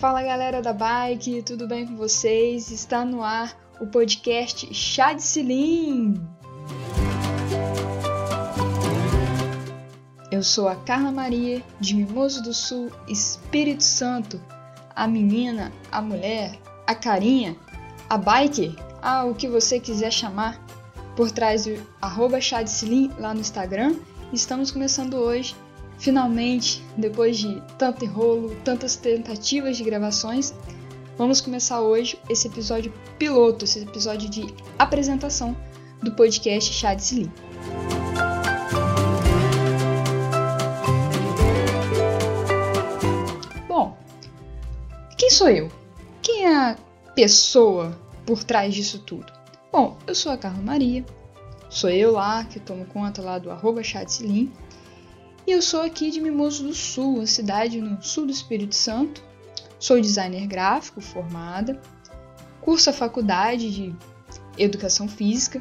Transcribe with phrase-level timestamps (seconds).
[0.00, 2.70] Fala galera da bike, tudo bem com vocês?
[2.70, 6.14] Está no ar o podcast Chá de Cilim.
[10.32, 14.42] Eu sou a Carla Maria, de Mimoso do Sul, Espírito Santo,
[14.96, 17.54] a menina, a mulher, a carinha,
[18.08, 20.58] a bike, ah, o que você quiser chamar,
[21.14, 23.96] por trás do arroba Chá de Cilim lá no Instagram.
[24.32, 25.54] Estamos começando hoje
[26.00, 30.54] Finalmente, depois de tanto enrolo, tantas tentativas de gravações,
[31.18, 34.46] vamos começar hoje esse episódio piloto, esse episódio de
[34.78, 35.54] apresentação
[36.02, 37.30] do podcast Chá de Silim.
[43.68, 43.94] Bom,
[45.18, 45.70] quem sou eu?
[46.22, 46.78] Quem é a
[47.14, 47.94] pessoa
[48.24, 49.30] por trás disso tudo?
[49.70, 51.04] Bom, eu sou a Carla Maria,
[51.68, 54.50] sou eu lá que tomo conta lá do arroba Chá de Silim,
[55.46, 59.22] e eu sou aqui de Mimoso do Sul, uma cidade no sul do Espírito Santo.
[59.78, 61.80] Sou designer gráfico formada,
[62.60, 63.94] curso a faculdade de
[64.58, 65.60] Educação Física.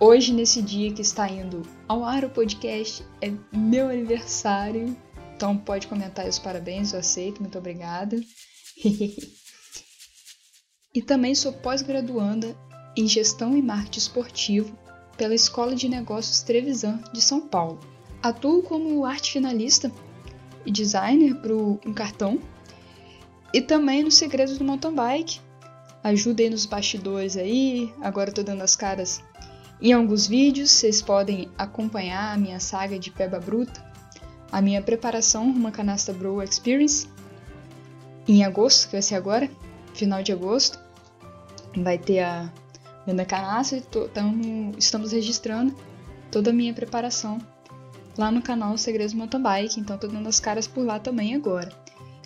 [0.00, 4.96] Hoje, nesse dia que está indo ao ar o podcast, é meu aniversário.
[5.36, 8.18] Então pode comentar os parabéns, eu aceito, muito obrigada.
[10.94, 12.56] e também sou pós-graduanda
[12.96, 14.78] em Gestão e Marketing Esportivo
[15.16, 17.97] pela Escola de Negócios Trevisan de São Paulo.
[18.22, 19.92] Atuo como arte finalista
[20.66, 22.40] e designer para um cartão
[23.52, 25.40] e também nos segredos do mountain bike.
[26.02, 29.22] Ajudei nos bastidores aí, agora estou dando as caras
[29.80, 33.84] em alguns vídeos, vocês podem acompanhar a minha saga de peba bruta,
[34.50, 37.06] a minha preparação uma canasta Bro Experience
[38.26, 39.48] em agosto, que vai ser agora,
[39.94, 40.78] final de agosto.
[41.76, 42.52] Vai ter a
[43.06, 45.74] venda canastra e tamo, estamos registrando
[46.30, 47.38] toda a minha preparação
[48.18, 51.72] lá no canal Segredos Mountain Bike, então tô dando as caras por lá também agora.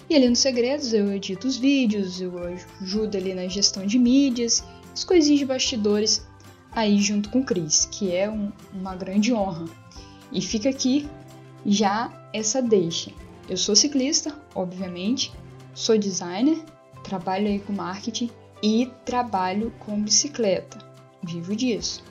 [0.09, 2.33] E ali no Segredos eu edito os vídeos, eu
[2.81, 6.27] ajudo ali na gestão de mídias, as coisinhas de bastidores
[6.73, 9.67] aí junto com o Cris, que é um, uma grande honra.
[10.33, 11.07] E fica aqui
[11.65, 13.13] já essa deixa.
[13.49, 15.31] Eu sou ciclista, obviamente,
[15.75, 16.59] sou designer,
[17.05, 18.31] trabalho aí com marketing
[18.63, 20.79] e trabalho com bicicleta.
[21.23, 22.03] Vivo disso.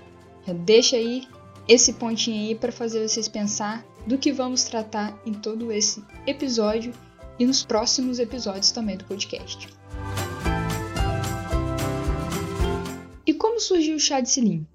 [0.45, 1.27] Já deixa aí
[1.67, 6.93] esse pontinho aí para fazer vocês pensar do que vamos tratar em todo esse episódio
[7.37, 9.67] e nos próximos episódios também do podcast.
[13.25, 14.65] E como surgiu o chá de cilim?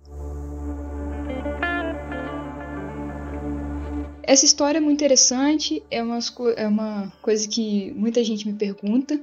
[4.22, 6.18] Essa história é muito interessante, é uma,
[6.56, 9.20] é uma coisa que muita gente me pergunta.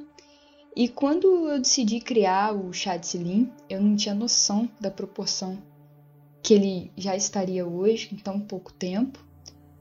[0.76, 5.62] E quando eu decidi criar o chá de cilim, eu não tinha noção da proporção
[6.44, 9.18] que ele já estaria hoje em tão pouco tempo.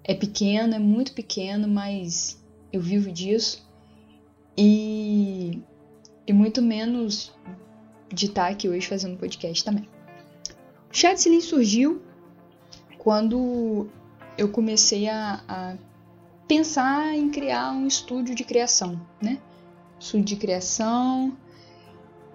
[0.05, 2.41] É pequeno, é muito pequeno, mas
[2.73, 3.69] eu vivo disso.
[4.57, 5.61] E,
[6.25, 7.35] e muito menos
[8.09, 9.89] de estar aqui hoje fazendo podcast também.
[10.89, 12.01] O Chat Slim surgiu
[12.97, 13.89] quando
[14.39, 15.77] eu comecei a, a,
[16.47, 19.41] pensar em criar um estúdio de criação, né?
[19.99, 21.37] Estúdio de criação,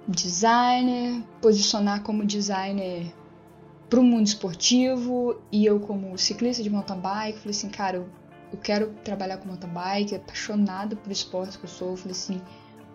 [0.08, 3.14] designer, posicionar como designer
[3.90, 8.10] para o mundo esportivo e eu como ciclista de mountain bike falei assim cara eu,
[8.52, 11.96] eu quero trabalhar com mountain bike apaixonada por esporte que eu sou.
[11.96, 12.42] Falei assim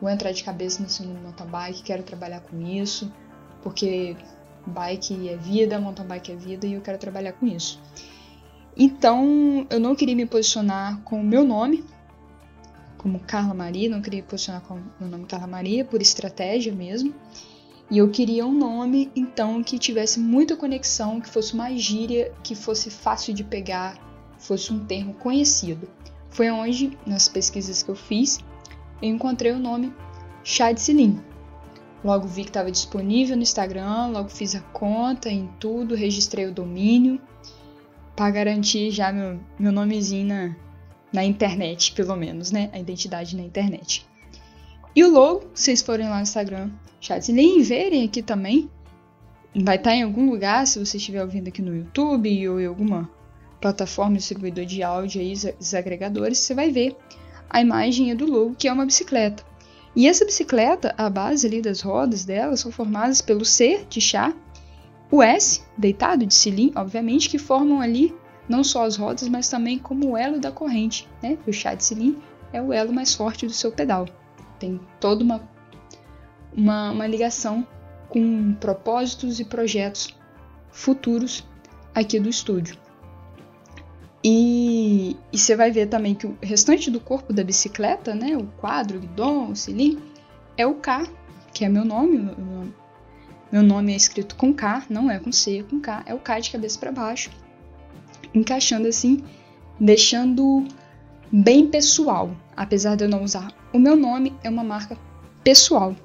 [0.00, 3.12] vou entrar de cabeça nesse mundo mountain bike quero trabalhar com isso
[3.62, 4.16] porque
[4.66, 7.80] bike é vida mountain bike é vida e eu quero trabalhar com isso.
[8.76, 11.84] Então eu não queria me posicionar com o meu nome
[12.98, 16.72] como Carla Maria não queria me posicionar com o meu nome Carla Maria por estratégia
[16.72, 17.14] mesmo
[17.90, 22.54] e eu queria um nome, então, que tivesse muita conexão, que fosse uma gíria, que
[22.54, 23.98] fosse fácil de pegar,
[24.38, 25.88] fosse um termo conhecido.
[26.30, 28.38] Foi onde, nas pesquisas que eu fiz,
[29.02, 29.92] eu encontrei o nome
[30.42, 31.20] Chá de Cilim.
[32.02, 36.52] Logo vi que estava disponível no Instagram, logo fiz a conta em tudo, registrei o
[36.52, 37.20] domínio
[38.16, 40.56] para garantir já meu, meu nomezinho na,
[41.12, 42.70] na internet, pelo menos, né?
[42.72, 44.06] A identidade na internet.
[44.94, 48.68] E o logo, se vocês forem lá no Instagram, Chatline, verem aqui também.
[49.54, 53.10] Vai estar em algum lugar, se você estiver ouvindo aqui no YouTube ou em alguma
[53.58, 56.94] plataforma distribuidor de áudio aí, os agregadores, você vai ver
[57.48, 59.42] a imagem do logo, que é uma bicicleta.
[59.96, 64.34] E essa bicicleta, a base ali das rodas dela são formadas pelo C de chá,
[65.10, 68.14] o S, deitado de cilim, obviamente, que formam ali
[68.48, 71.38] não só as rodas, mas também como o elo da corrente, né?
[71.46, 72.16] O chá de cilim
[72.52, 74.06] é o elo mais forte do seu pedal
[74.62, 75.42] tem toda uma,
[76.56, 77.66] uma, uma ligação
[78.08, 80.16] com propósitos e projetos
[80.70, 81.44] futuros
[81.92, 82.76] aqui do estúdio.
[84.24, 88.46] E, e, você vai ver também que o restante do corpo da bicicleta, né, o
[88.60, 90.00] quadro, o guidão, o cilindro,
[90.56, 91.08] é o K,
[91.52, 92.30] que é meu nome.
[93.50, 96.04] Meu nome é escrito com K, não é com C, é com K.
[96.06, 97.30] É o K de cabeça para baixo.
[98.32, 99.24] Encaixando assim,
[99.80, 100.64] deixando
[101.32, 102.30] bem pessoal.
[102.56, 104.98] Apesar de eu não usar o meu nome, é uma marca
[105.42, 105.96] pessoal.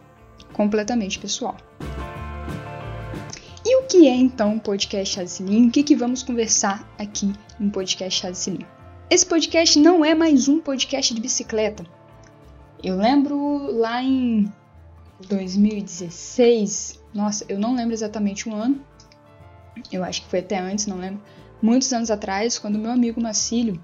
[0.53, 1.57] Completamente pessoal.
[3.65, 5.67] E o que é então o podcast Chazilim?
[5.67, 8.65] O que, que vamos conversar aqui no podcast Chazilim?
[9.09, 11.85] Esse podcast não é mais um podcast de bicicleta.
[12.81, 14.51] Eu lembro lá em
[15.27, 18.79] 2016, nossa, eu não lembro exatamente o ano,
[19.91, 21.21] eu acho que foi até antes, não lembro.
[21.61, 23.81] Muitos anos atrás, quando meu amigo Macílio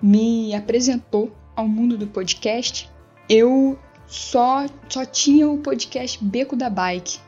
[0.00, 2.88] me apresentou ao mundo do podcast,
[3.28, 3.76] eu
[4.06, 7.18] só, só tinha o podcast Beco da Bike.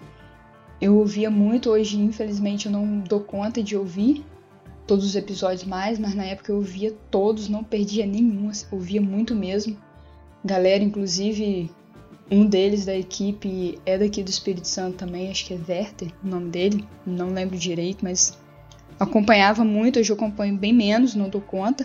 [0.80, 4.24] Eu ouvia muito, hoje infelizmente eu não dou conta de ouvir
[4.86, 9.02] todos os episódios mais, mas na época eu ouvia todos, não perdia nenhum, assim, ouvia
[9.02, 9.76] muito mesmo.
[10.44, 11.68] Galera, inclusive,
[12.30, 16.28] um deles da equipe é daqui do Espírito Santo também, acho que é Werther o
[16.28, 18.38] nome dele, não lembro direito, mas
[18.96, 21.84] acompanhava muito, hoje eu acompanho bem menos, não dou conta.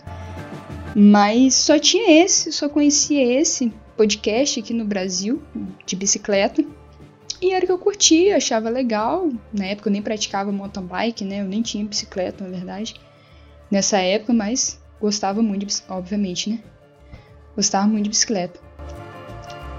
[0.95, 5.43] Mas só tinha esse, só conhecia esse podcast aqui no Brasil,
[5.85, 6.63] de bicicleta.
[7.41, 9.29] E era o que eu curtia, achava legal.
[9.51, 11.41] Na época eu nem praticava mountain bike, né?
[11.41, 12.95] Eu nem tinha bicicleta, na verdade.
[13.69, 16.59] Nessa época, mas gostava muito, de, obviamente, né?
[17.57, 18.57] Gostava muito de bicicleta.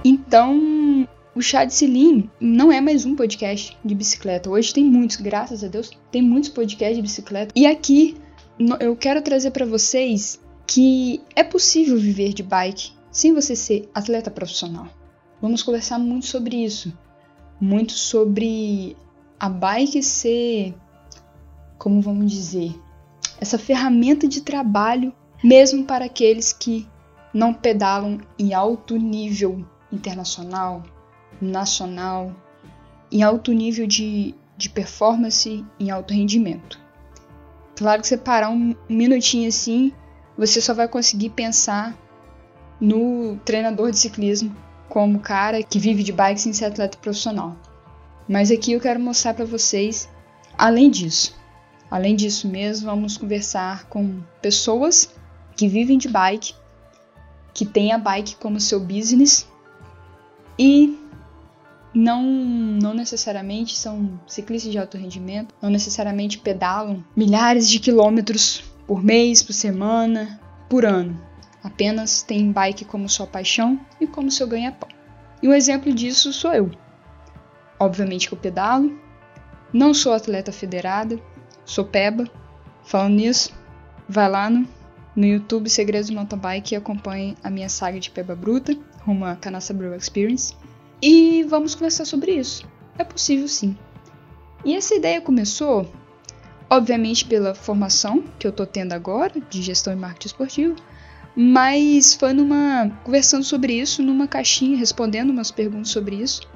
[0.04, 4.50] Então, o Chá de Silim não é mais um podcast de bicicleta.
[4.50, 7.52] Hoje tem muitos, graças a Deus, tem muitos podcasts de bicicleta.
[7.56, 8.18] E aqui
[8.80, 14.30] eu quero trazer para vocês que é possível viver de bike sem você ser atleta
[14.30, 14.88] profissional.
[15.40, 16.92] Vamos conversar muito sobre isso
[17.60, 18.96] muito sobre
[19.38, 20.74] a bike ser,
[21.78, 22.74] como vamos dizer,
[23.40, 26.86] essa ferramenta de trabalho mesmo para aqueles que
[27.32, 30.82] não pedalam em alto nível internacional,
[31.40, 32.34] nacional,
[33.12, 36.80] em alto nível de, de performance, em alto rendimento.
[37.76, 39.92] Claro que você parar um minutinho assim,
[40.36, 41.96] você só vai conseguir pensar
[42.80, 44.54] no treinador de ciclismo
[44.88, 47.56] como cara que vive de bike sem ser atleta profissional.
[48.28, 50.08] Mas aqui eu quero mostrar para vocês,
[50.56, 51.34] além disso,
[51.90, 55.14] além disso mesmo, vamos conversar com pessoas
[55.56, 56.54] que vivem de bike,
[57.54, 59.46] que têm a bike como seu business
[60.58, 60.98] e
[61.94, 69.02] não, não necessariamente são ciclistas de alto rendimento, não necessariamente pedalam milhares de quilômetros por
[69.02, 71.26] mês, por semana, por ano
[71.66, 74.88] apenas tem bike como sua paixão e como seu ganha-pão.
[75.42, 76.70] E um exemplo disso sou eu.
[77.78, 78.96] Obviamente que eu pedalo,
[79.72, 81.20] não sou atleta federada,
[81.64, 82.30] sou peba.
[82.84, 83.52] Falando nisso,
[84.08, 84.66] vai lá no,
[85.16, 89.24] no YouTube Segredos do Mountain Bike e acompanhe a minha saga de peba bruta, rumo
[89.24, 90.54] à Canassa Brew Experience.
[91.02, 92.66] E vamos conversar sobre isso.
[92.96, 93.76] É possível sim.
[94.64, 95.90] E essa ideia começou,
[96.68, 100.76] obviamente, pela formação que eu tô tendo agora de gestão e marketing esportivo,
[101.34, 102.90] mas foi numa.
[103.04, 106.48] conversando sobre isso, numa caixinha, respondendo umas perguntas sobre isso,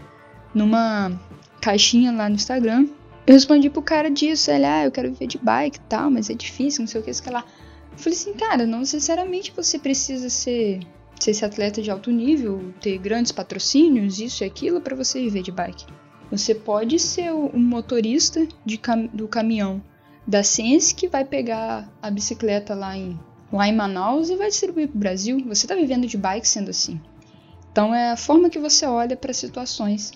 [0.55, 1.13] numa
[1.61, 2.89] caixinha lá no Instagram.
[3.27, 6.31] Eu respondi pro cara disso, ele, ah, eu quero viver de bike e tal, mas
[6.31, 7.45] é difícil, não sei o que, sei lá.
[7.93, 10.81] Eu falei assim, cara, não necessariamente você precisa ser,
[11.21, 15.43] ser esse atleta de alto nível, ter grandes patrocínios, isso e aquilo, para você viver
[15.43, 15.85] de bike.
[16.31, 19.83] Você pode ser um motorista de cam do caminhão
[20.31, 23.19] da Sense que vai pegar a bicicleta lá em
[23.53, 25.45] lá em Manaus e vai distribuir para o Brasil.
[25.49, 27.01] Você está vivendo de bike sendo assim.
[27.73, 30.13] Então é a forma que você olha para situações,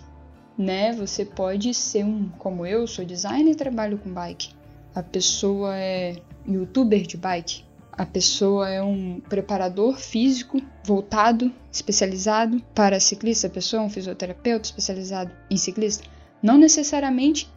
[0.56, 0.92] né?
[0.92, 4.50] Você pode ser um, como eu, sou designer e trabalho com bike.
[4.94, 6.14] A pessoa é
[6.46, 7.64] youtuber de bike.
[7.90, 13.48] A pessoa é um preparador físico voltado, especializado para ciclista.
[13.48, 16.04] A pessoa é um fisioterapeuta especializado em ciclista.
[16.40, 17.50] Não necessariamente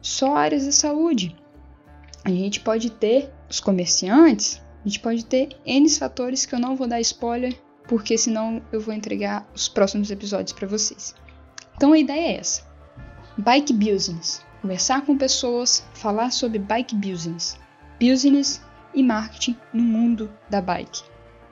[0.00, 1.34] só áreas da saúde.
[2.24, 6.74] A gente pode ter os comerciantes, a gente pode ter N fatores que eu não
[6.74, 7.54] vou dar spoiler,
[7.86, 11.14] porque senão eu vou entregar os próximos episódios para vocês.
[11.76, 12.66] Então a ideia é essa:
[13.36, 14.42] bike business.
[14.62, 17.58] Conversar com pessoas, falar sobre bike business,
[18.00, 18.62] business
[18.94, 21.02] e marketing no mundo da bike.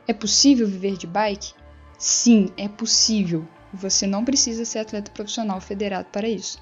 [0.09, 1.52] É possível viver de bike?
[1.99, 3.47] Sim, é possível.
[3.75, 6.59] Você não precisa ser atleta profissional federado para isso.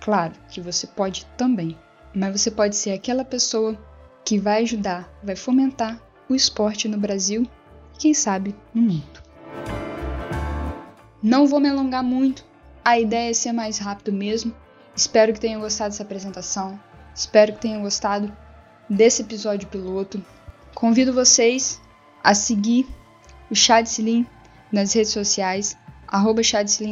[0.00, 1.76] Claro que você pode também,
[2.16, 3.78] mas você pode ser aquela pessoa
[4.24, 7.46] que vai ajudar, vai fomentar o esporte no Brasil
[7.94, 9.22] e, quem sabe, no mundo.
[11.22, 12.42] Não vou me alongar muito,
[12.82, 14.54] a ideia é ser mais rápido mesmo.
[14.96, 16.80] Espero que tenham gostado dessa apresentação,
[17.14, 18.34] espero que tenham gostado
[18.88, 20.24] desse episódio piloto.
[20.74, 21.78] Convido vocês
[22.24, 22.86] a seguir
[23.50, 23.90] o Chá de
[24.72, 25.76] nas redes sociais,
[26.08, 26.40] arroba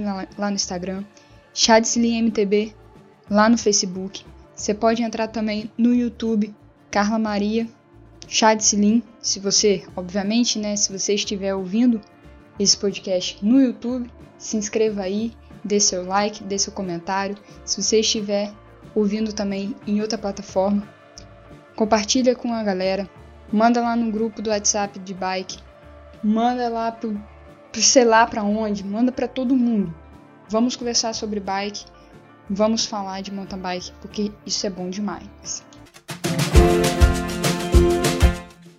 [0.04, 1.02] lá, lá no Instagram,
[2.20, 2.74] MTB
[3.30, 4.33] lá no Facebook.
[4.54, 6.54] Você pode entrar também no YouTube,
[6.90, 7.68] Carla Maria
[8.28, 12.00] Chadslin, se você, obviamente, né, se você estiver ouvindo
[12.58, 15.32] esse podcast no YouTube, se inscreva aí,
[15.64, 17.36] dê seu like, dê seu comentário.
[17.64, 18.52] Se você estiver
[18.94, 20.88] ouvindo também em outra plataforma,
[21.76, 23.08] compartilha com a galera,
[23.52, 25.58] manda lá no grupo do WhatsApp de bike,
[26.22, 27.20] manda lá pro,
[27.70, 29.94] pro sei lá para onde, manda para todo mundo.
[30.48, 31.84] Vamos conversar sobre bike,
[32.48, 35.64] vamos falar de mountain bike, porque isso é bom demais.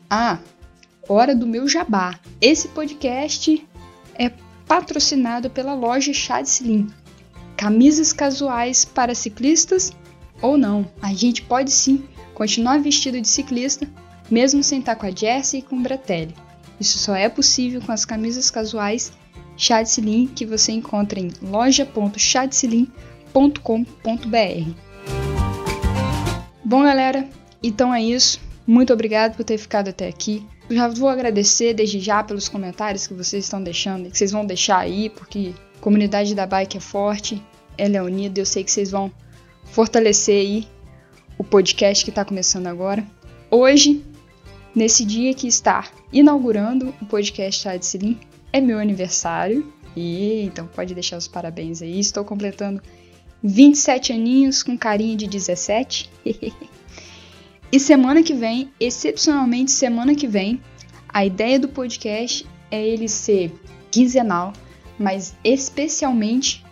[0.10, 0.40] Ah,
[1.08, 2.20] hora do meu jabá.
[2.40, 3.68] Esse podcast
[4.16, 4.32] é
[4.68, 6.88] patrocinado pela loja Chá de Slim.
[7.58, 9.92] Camisas casuais para ciclistas
[10.42, 10.88] ou não.
[11.02, 13.88] A gente pode sim continuar vestido de ciclista,
[14.30, 16.36] mesmo sem estar com a Jessie e com o Bratelli.
[16.80, 19.14] Isso só é possível com as camisas casuais
[19.58, 21.32] Chá de Slim que você encontra em
[23.36, 24.72] loja.chadesilim.com.br.
[26.63, 27.27] Bom, galera,
[27.62, 28.39] então é isso.
[28.65, 30.44] Muito obrigado por ter ficado até aqui.
[30.70, 34.46] Eu já vou agradecer desde já pelos comentários que vocês estão deixando, que vocês vão
[34.46, 37.39] deixar aí, porque a comunidade da bike é forte,
[37.77, 39.12] ela é unida, eu sei que vocês vão
[39.65, 40.68] fortalecer aí
[41.38, 43.06] o podcast que está começando agora.
[43.51, 44.04] Hoje,
[44.74, 48.18] nesse dia que está inaugurando o podcast Chad Silim,
[48.51, 49.72] é meu aniversário.
[49.96, 52.00] E então pode deixar os parabéns aí.
[52.00, 52.82] Estou completando
[53.48, 56.10] 27 aninhos com carinha de 17.
[57.72, 60.62] E semana que vem, excepcionalmente semana que vem,
[61.10, 63.52] a ideia do podcast é ele ser
[63.92, 64.54] quinzenal,
[64.98, 66.64] mas especialmente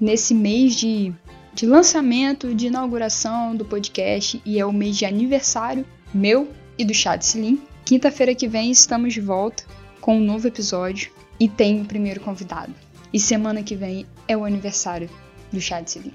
[0.00, 1.12] nesse mês de,
[1.54, 6.92] de lançamento, de inauguração do podcast, e é o mês de aniversário meu e do
[6.92, 7.62] Chá de Silim.
[7.84, 9.64] Quinta-feira que vem estamos de volta
[10.00, 12.74] com um novo episódio e tem o primeiro convidado.
[13.12, 15.08] E semana que vem é o aniversário
[15.52, 16.12] do Chá de Silim.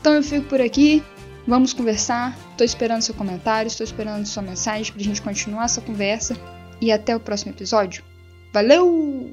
[0.00, 1.02] Então eu fico por aqui.
[1.46, 2.36] Vamos conversar.
[2.50, 6.36] Estou esperando seu comentário, estou esperando sua mensagem para a gente continuar essa conversa.
[6.80, 8.04] E até o próximo episódio.
[8.52, 9.32] Valeu!